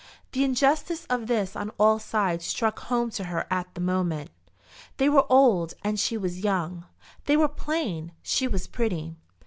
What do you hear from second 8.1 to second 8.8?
she was